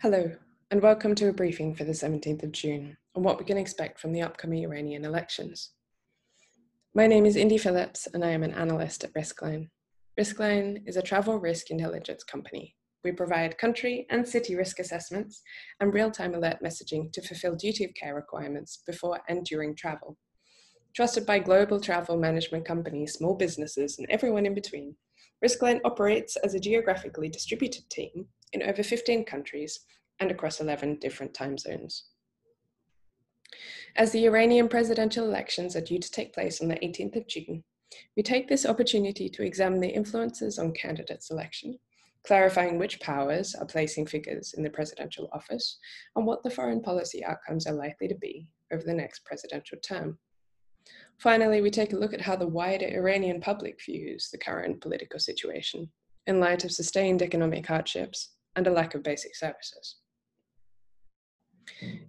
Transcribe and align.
Hello, 0.00 0.30
and 0.70 0.80
welcome 0.80 1.16
to 1.16 1.28
a 1.28 1.32
briefing 1.32 1.74
for 1.74 1.82
the 1.82 1.90
17th 1.90 2.44
of 2.44 2.52
June 2.52 2.96
on 3.16 3.24
what 3.24 3.36
we 3.36 3.44
can 3.44 3.58
expect 3.58 3.98
from 3.98 4.12
the 4.12 4.22
upcoming 4.22 4.62
Iranian 4.62 5.04
elections. 5.04 5.72
My 6.94 7.08
name 7.08 7.26
is 7.26 7.34
Indy 7.34 7.58
Phillips, 7.58 8.06
and 8.14 8.24
I 8.24 8.28
am 8.28 8.44
an 8.44 8.54
analyst 8.54 9.02
at 9.02 9.12
Riskline. 9.14 9.70
Riskline 10.16 10.84
is 10.86 10.96
a 10.96 11.02
travel 11.02 11.40
risk 11.40 11.72
intelligence 11.72 12.22
company. 12.22 12.76
We 13.02 13.10
provide 13.10 13.58
country 13.58 14.06
and 14.08 14.26
city 14.26 14.54
risk 14.54 14.78
assessments 14.78 15.42
and 15.80 15.92
real 15.92 16.12
time 16.12 16.36
alert 16.36 16.58
messaging 16.64 17.12
to 17.14 17.20
fulfill 17.20 17.56
duty 17.56 17.84
of 17.84 17.90
care 17.94 18.14
requirements 18.14 18.84
before 18.86 19.18
and 19.28 19.44
during 19.44 19.74
travel. 19.74 20.16
Trusted 20.94 21.26
by 21.26 21.40
global 21.40 21.80
travel 21.80 22.16
management 22.16 22.64
companies, 22.64 23.14
small 23.14 23.34
businesses, 23.34 23.98
and 23.98 24.06
everyone 24.10 24.46
in 24.46 24.54
between, 24.54 24.94
Riskline 25.44 25.80
operates 25.84 26.36
as 26.36 26.54
a 26.54 26.60
geographically 26.60 27.28
distributed 27.28 27.88
team 27.90 28.26
in 28.52 28.62
over 28.62 28.82
15 28.82 29.24
countries 29.24 29.80
and 30.20 30.30
across 30.30 30.60
11 30.60 30.96
different 30.96 31.34
time 31.34 31.58
zones. 31.58 32.04
As 33.96 34.12
the 34.12 34.26
Iranian 34.26 34.68
presidential 34.68 35.24
elections 35.24 35.74
are 35.74 35.80
due 35.80 35.98
to 35.98 36.10
take 36.10 36.34
place 36.34 36.60
on 36.60 36.68
the 36.68 36.76
18th 36.76 37.16
of 37.16 37.26
June, 37.26 37.64
we 38.16 38.22
take 38.22 38.48
this 38.48 38.66
opportunity 38.66 39.28
to 39.30 39.42
examine 39.42 39.80
the 39.80 39.88
influences 39.88 40.58
on 40.58 40.72
candidate 40.72 41.22
selection, 41.22 41.78
clarifying 42.26 42.78
which 42.78 43.00
powers 43.00 43.54
are 43.54 43.66
placing 43.66 44.06
figures 44.06 44.54
in 44.56 44.62
the 44.62 44.70
presidential 44.70 45.28
office 45.32 45.78
and 46.14 46.26
what 46.26 46.42
the 46.42 46.50
foreign 46.50 46.82
policy 46.82 47.24
outcomes 47.24 47.66
are 47.66 47.74
likely 47.74 48.08
to 48.08 48.14
be 48.16 48.46
over 48.72 48.82
the 48.82 48.94
next 48.94 49.24
presidential 49.24 49.78
term. 49.78 50.18
Finally, 51.18 51.60
we 51.60 51.70
take 51.70 51.92
a 51.92 51.96
look 51.96 52.12
at 52.12 52.20
how 52.20 52.36
the 52.36 52.46
wider 52.46 52.86
Iranian 52.86 53.40
public 53.40 53.80
views 53.84 54.28
the 54.30 54.38
current 54.38 54.80
political 54.80 55.18
situation 55.18 55.90
in 56.26 56.40
light 56.40 56.64
of 56.64 56.72
sustained 56.72 57.22
economic 57.22 57.66
hardships 57.66 58.34
and 58.56 58.66
a 58.66 58.70
lack 58.70 58.94
of 58.94 59.02
basic 59.02 59.34
services. 59.34 59.96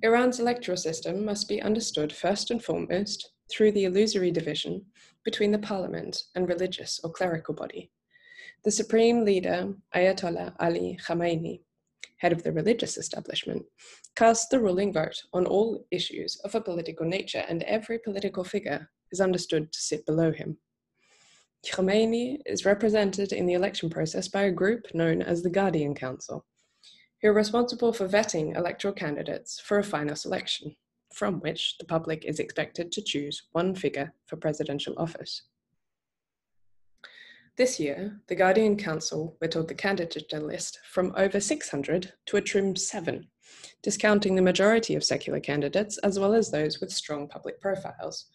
Iran's 0.01 0.39
electoral 0.39 0.77
system 0.77 1.25
must 1.25 1.47
be 1.47 1.61
understood 1.61 2.13
first 2.13 2.51
and 2.51 2.63
foremost 2.63 3.31
through 3.51 3.71
the 3.71 3.85
illusory 3.85 4.31
division 4.31 4.85
between 5.23 5.51
the 5.51 5.59
parliament 5.59 6.23
and 6.35 6.47
religious 6.47 6.99
or 7.03 7.11
clerical 7.11 7.53
body. 7.53 7.91
The 8.63 8.71
supreme 8.71 9.23
leader, 9.25 9.73
Ayatollah 9.95 10.55
Ali 10.59 10.97
Khamenei, 11.05 11.61
head 12.17 12.31
of 12.31 12.43
the 12.43 12.51
religious 12.51 12.97
establishment, 12.97 13.63
casts 14.15 14.47
the 14.47 14.59
ruling 14.59 14.91
vote 14.91 15.23
on 15.33 15.45
all 15.45 15.85
issues 15.91 16.39
of 16.43 16.55
a 16.55 16.61
political 16.61 17.05
nature, 17.05 17.45
and 17.47 17.63
every 17.63 17.99
political 17.99 18.43
figure 18.43 18.89
is 19.11 19.21
understood 19.21 19.71
to 19.71 19.79
sit 19.79 20.05
below 20.05 20.31
him. 20.31 20.57
Khamenei 21.65 22.39
is 22.45 22.65
represented 22.65 23.33
in 23.33 23.45
the 23.45 23.53
election 23.53 23.89
process 23.89 24.27
by 24.27 24.43
a 24.43 24.51
group 24.51 24.93
known 24.93 25.21
as 25.21 25.41
the 25.41 25.49
Guardian 25.49 25.95
Council, 25.95 26.45
who 27.21 27.29
are 27.29 27.33
responsible 27.33 27.93
for 27.93 28.07
vetting 28.07 28.55
electoral 28.55 28.93
candidates 28.93 29.59
for 29.59 29.79
a 29.79 29.83
final 29.83 30.15
selection, 30.15 30.75
from 31.13 31.39
which 31.39 31.77
the 31.77 31.85
public 31.85 32.25
is 32.25 32.39
expected 32.39 32.91
to 32.91 33.01
choose 33.01 33.43
one 33.51 33.75
figure 33.75 34.13
for 34.25 34.37
presidential 34.37 34.93
office. 34.97 35.43
This 37.57 37.77
year, 37.77 38.21
the 38.27 38.35
Guardian 38.35 38.77
Council 38.77 39.35
whittled 39.39 39.67
the 39.67 39.73
candidate 39.73 40.31
list 40.31 40.79
from 40.89 41.13
over 41.17 41.41
600 41.41 42.13
to 42.27 42.37
a 42.37 42.41
trim 42.41 42.77
seven, 42.77 43.27
discounting 43.83 44.35
the 44.35 44.41
majority 44.41 44.95
of 44.95 45.03
secular 45.03 45.41
candidates 45.41 45.97
as 45.97 46.17
well 46.17 46.33
as 46.33 46.51
those 46.51 46.79
with 46.79 46.89
strong 46.89 47.27
public 47.27 47.59
profiles. 47.59 48.27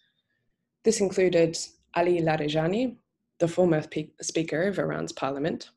This 0.83 1.01
included 1.01 1.57
Ali 1.95 2.19
Larijani, 2.21 2.97
the 3.39 3.47
former 3.47 3.83
Speaker 4.21 4.67
of 4.67 4.77
Iran's 4.77 5.11
parliament, 5.11 5.71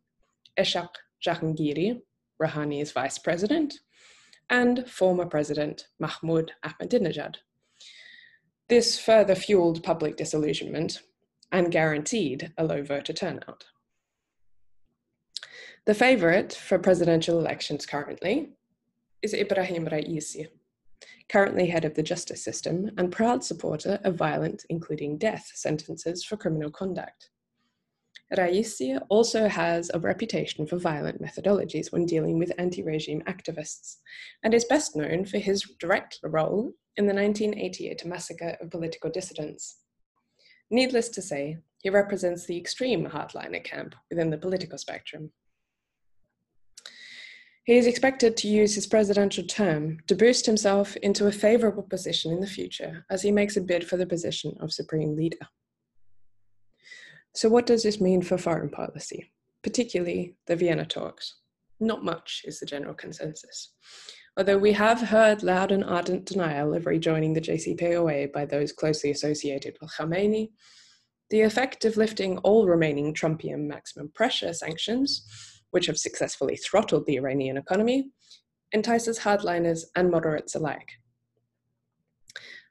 Ishaq 0.58 0.90
Jahangiri, 1.26 2.02
Rouhani's 2.40 2.92
vice 2.92 3.18
president, 3.18 3.80
and 4.50 4.88
former 4.88 5.26
President 5.26 5.86
Mahmoud 5.98 6.52
Ahmadinejad. 6.64 7.36
This 8.68 8.98
further 8.98 9.34
fueled 9.34 9.82
public 9.82 10.16
disillusionment 10.16 11.02
and 11.50 11.72
guaranteed 11.72 12.52
a 12.58 12.64
low 12.64 12.82
voter 12.82 13.12
turnout. 13.12 13.64
The 15.86 15.94
favorite 15.94 16.52
for 16.52 16.78
presidential 16.78 17.38
elections 17.38 17.86
currently 17.86 18.50
is 19.22 19.32
Ibrahim 19.32 19.86
Raisi, 19.86 20.46
currently 21.30 21.66
head 21.66 21.84
of 21.84 21.94
the 21.94 22.02
justice 22.02 22.44
system 22.44 22.90
and 22.98 23.10
proud 23.10 23.42
supporter 23.42 23.98
of 24.04 24.16
violent, 24.16 24.64
including 24.68 25.16
death, 25.16 25.50
sentences 25.54 26.24
for 26.24 26.36
criminal 26.36 26.70
conduct. 26.70 27.30
Raisi 28.36 29.00
also 29.08 29.48
has 29.48 29.90
a 29.94 29.98
reputation 29.98 30.66
for 30.66 30.76
violent 30.76 31.22
methodologies 31.22 31.90
when 31.90 32.04
dealing 32.04 32.38
with 32.38 32.52
anti 32.58 32.82
regime 32.82 33.22
activists, 33.26 33.96
and 34.42 34.52
is 34.52 34.66
best 34.66 34.94
known 34.94 35.24
for 35.24 35.38
his 35.38 35.62
direct 35.80 36.18
role 36.22 36.72
in 36.96 37.06
the 37.06 37.14
1988 37.14 38.04
massacre 38.04 38.56
of 38.60 38.70
political 38.70 39.10
dissidents. 39.10 39.78
Needless 40.70 41.08
to 41.10 41.22
say, 41.22 41.56
he 41.78 41.88
represents 41.88 42.44
the 42.44 42.58
extreme 42.58 43.06
hardliner 43.06 43.64
camp 43.64 43.94
within 44.10 44.30
the 44.30 44.36
political 44.36 44.76
spectrum. 44.76 45.32
He 47.64 47.76
is 47.76 47.86
expected 47.86 48.36
to 48.38 48.48
use 48.48 48.74
his 48.74 48.86
presidential 48.86 49.44
term 49.44 49.98
to 50.06 50.14
boost 50.14 50.46
himself 50.46 50.96
into 50.96 51.26
a 51.26 51.32
favorable 51.32 51.82
position 51.82 52.32
in 52.32 52.40
the 52.40 52.46
future 52.46 53.04
as 53.10 53.22
he 53.22 53.30
makes 53.30 53.56
a 53.56 53.60
bid 53.60 53.86
for 53.86 53.96
the 53.96 54.06
position 54.06 54.56
of 54.60 54.72
supreme 54.72 55.14
leader. 55.14 55.46
So, 57.34 57.48
what 57.48 57.66
does 57.66 57.82
this 57.82 58.00
mean 58.00 58.22
for 58.22 58.38
foreign 58.38 58.70
policy, 58.70 59.30
particularly 59.62 60.36
the 60.46 60.56
Vienna 60.56 60.84
talks? 60.84 61.36
Not 61.80 62.04
much 62.04 62.42
is 62.44 62.58
the 62.58 62.66
general 62.66 62.94
consensus. 62.94 63.72
Although 64.36 64.58
we 64.58 64.72
have 64.72 65.00
heard 65.00 65.42
loud 65.42 65.72
and 65.72 65.84
ardent 65.84 66.24
denial 66.24 66.74
of 66.74 66.86
rejoining 66.86 67.32
the 67.32 67.40
JCPOA 67.40 68.32
by 68.32 68.44
those 68.44 68.72
closely 68.72 69.10
associated 69.10 69.76
with 69.80 69.90
Khamenei, 69.92 70.50
the 71.30 71.42
effect 71.42 71.84
of 71.84 71.96
lifting 71.96 72.38
all 72.38 72.66
remaining 72.66 73.12
Trumpian 73.12 73.66
maximum 73.66 74.10
pressure 74.14 74.52
sanctions, 74.52 75.26
which 75.70 75.86
have 75.86 75.98
successfully 75.98 76.56
throttled 76.56 77.06
the 77.06 77.16
Iranian 77.16 77.56
economy, 77.56 78.10
entices 78.72 79.18
hardliners 79.18 79.82
and 79.94 80.10
moderates 80.10 80.54
alike. 80.54 80.88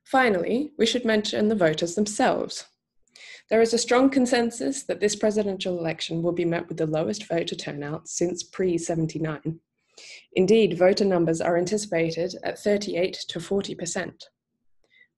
Finally, 0.06 0.72
we 0.78 0.86
should 0.86 1.04
mention 1.04 1.50
the 1.50 1.56
voters 1.56 1.96
themselves. 1.96 2.66
There 3.50 3.62
is 3.62 3.74
a 3.74 3.78
strong 3.78 4.10
consensus 4.10 4.84
that 4.84 5.00
this 5.00 5.16
presidential 5.16 5.78
election 5.80 6.22
will 6.22 6.34
be 6.34 6.46
met 6.46 6.68
with 6.68 6.78
the 6.78 6.86
lowest 6.86 7.28
voter 7.28 7.56
turnout 7.56 8.08
since 8.08 8.44
pre 8.44 8.78
79. 8.78 9.60
Indeed, 10.34 10.78
voter 10.78 11.06
numbers 11.06 11.42
are 11.42 11.58
anticipated 11.58 12.36
at 12.44 12.60
38 12.60 13.14
to 13.30 13.40
40%. 13.40 14.24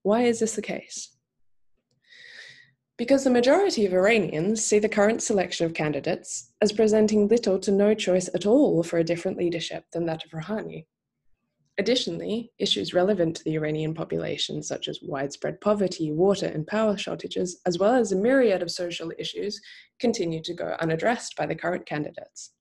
Why 0.02 0.22
is 0.22 0.40
this 0.40 0.54
the 0.54 0.62
case? 0.62 1.16
Because 2.96 3.24
the 3.24 3.30
majority 3.30 3.86
of 3.86 3.94
Iranians 3.94 4.64
see 4.64 4.78
the 4.78 4.88
current 4.88 5.22
selection 5.22 5.66
of 5.66 5.74
candidates 5.74 6.52
as 6.60 6.72
presenting 6.72 7.28
little 7.28 7.58
to 7.60 7.72
no 7.72 7.94
choice 7.94 8.28
at 8.34 8.46
all 8.46 8.82
for 8.82 8.98
a 8.98 9.04
different 9.04 9.38
leadership 9.38 9.84
than 9.92 10.06
that 10.06 10.24
of 10.24 10.30
Rouhani. 10.30 10.86
Additionally, 11.80 12.52
issues 12.58 12.92
relevant 12.92 13.34
to 13.34 13.44
the 13.44 13.54
Iranian 13.54 13.94
population, 13.94 14.62
such 14.62 14.86
as 14.86 15.00
widespread 15.00 15.62
poverty, 15.62 16.12
water, 16.12 16.44
and 16.44 16.66
power 16.66 16.94
shortages, 16.94 17.58
as 17.64 17.78
well 17.78 17.94
as 17.94 18.12
a 18.12 18.16
myriad 18.16 18.60
of 18.60 18.70
social 18.70 19.10
issues, 19.18 19.58
continue 19.98 20.42
to 20.42 20.52
go 20.52 20.76
unaddressed 20.78 21.36
by 21.36 21.46
the 21.46 21.54
current 21.54 21.86
candidates. 21.86 22.52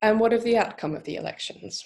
And 0.00 0.18
what 0.18 0.32
of 0.32 0.42
the 0.42 0.56
outcome 0.56 0.94
of 0.94 1.04
the 1.04 1.16
elections? 1.16 1.84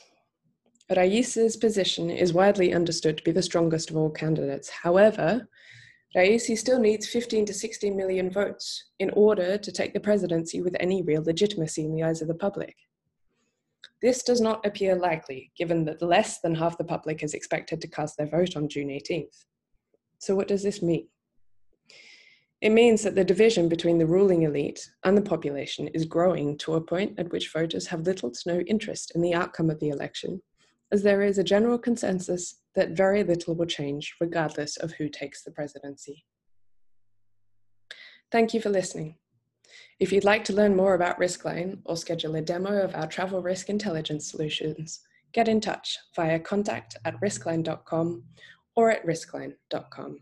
Raisi's 0.89 1.57
position 1.57 2.09
is 2.09 2.33
widely 2.33 2.73
understood 2.73 3.17
to 3.17 3.25
be 3.25 3.33
the 3.33 3.43
strongest 3.43 3.91
of 3.91 3.97
all 3.97 4.11
candidates. 4.11 4.71
However, 4.71 5.49
Raisi 6.17 6.57
still 6.57 6.79
needs 6.79 7.09
15 7.09 7.47
to 7.47 7.53
16 7.53 7.97
million 7.97 8.31
votes 8.31 8.91
in 9.01 9.11
order 9.11 9.59
to 9.59 9.73
take 9.73 9.93
the 9.93 9.99
presidency 9.99 10.63
with 10.63 10.77
any 10.79 11.03
real 11.03 11.25
legitimacy 11.25 11.85
in 11.85 11.97
the 11.97 12.05
eyes 12.05 12.23
of 12.23 12.29
the 12.29 12.35
public. 12.35 12.77
This 14.03 14.25
does 14.25 14.41
not 14.41 14.67
appear 14.67 14.97
likely, 14.97 15.53
given 15.57 15.85
that 15.85 16.03
less 16.03 16.41
than 16.41 16.57
half 16.57 16.77
the 16.77 16.85
public 16.85 17.23
is 17.23 17.35
expected 17.35 17.81
to 17.81 17.89
cast 17.89 18.17
their 18.17 18.27
vote 18.27 18.57
on 18.57 18.69
June 18.69 18.89
18th. 18.89 19.45
So, 20.19 20.35
what 20.35 20.49
does 20.49 20.65
this 20.65 20.83
mean? 20.83 21.07
It 22.61 22.71
means 22.71 23.03
that 23.03 23.15
the 23.15 23.25
division 23.25 23.69
between 23.69 23.99
the 23.99 24.07
ruling 24.07 24.43
elite 24.43 24.81
and 25.05 25.17
the 25.17 25.23
population 25.23 25.89
is 25.89 26.05
growing 26.05 26.59
to 26.59 26.75
a 26.75 26.81
point 26.81 27.19
at 27.19 27.33
which 27.33 27.53
voters 27.53 27.89
have 27.89 28.03
little 28.03 28.31
to 28.31 28.41
no 28.47 28.61
interest 28.61 29.13
in 29.15 29.21
the 29.21 29.35
outcome 29.35 29.71
of 29.71 29.79
the 29.81 29.89
election, 29.89 30.43
as 30.91 31.03
there 31.03 31.23
is 31.23 31.39
a 31.39 31.45
general 31.45 31.79
consensus 31.79 32.61
that 32.75 32.97
very 32.97 33.23
little 33.23 33.55
will 33.55 33.67
change 33.67 34.15
regardless 34.21 34.77
of 34.77 34.93
who 34.93 35.09
takes 35.09 35.43
the 35.43 35.51
presidency. 35.51 36.25
Thank 38.31 38.55
you 38.55 38.61
for 38.61 38.71
listening. 38.71 39.17
If 39.99 40.13
you'd 40.13 40.25
like 40.25 40.45
to 40.45 40.53
learn 40.53 40.77
more 40.77 40.95
about 40.95 41.19
Riskline 41.19 41.79
or 41.85 41.97
schedule 41.97 42.37
a 42.37 42.43
demo 42.43 42.83
of 42.83 42.95
our 42.95 43.07
travel 43.07 43.43
risk 43.43 43.69
intelligence 43.69 44.31
solutions, 44.31 45.01
get 45.33 45.49
in 45.49 45.61
touch 45.61 45.99
via 46.15 46.39
contact 46.39 46.97
at 47.05 47.21
riskline.com 47.21 48.25
or 48.77 48.91
at 48.91 49.07
riskline.com. 49.07 50.19